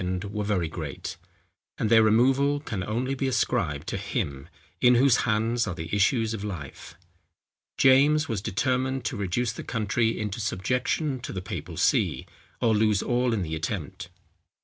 were 0.31 0.43
very 0.43 0.67
great; 0.67 1.15
and 1.77 1.91
their 1.91 2.01
removal 2.01 2.59
can 2.59 2.83
only 2.83 3.13
be 3.13 3.27
ascribed 3.27 3.85
to 3.85 3.97
Him, 3.97 4.49
in 4.81 4.95
whose 4.95 5.17
hands 5.29 5.67
are 5.67 5.75
the 5.75 5.95
issues 5.95 6.33
of 6.33 6.43
life. 6.43 6.95
James 7.77 8.27
was 8.27 8.41
determined 8.41 9.05
to 9.05 9.15
reduce 9.15 9.51
the 9.51 9.63
country 9.63 10.19
into 10.19 10.39
subjection 10.39 11.19
to 11.19 11.31
the 11.31 11.39
papal 11.39 11.77
see, 11.77 12.25
or 12.59 12.73
lose 12.73 13.03
all 13.03 13.31
in 13.31 13.43
the 13.43 13.53
attempt. 13.53 14.09